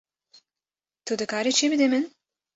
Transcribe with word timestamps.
Tu 1.05 1.13
dikarî 1.19 1.51
çi 1.57 1.65
bidî 1.71 1.87
min? 1.91 2.05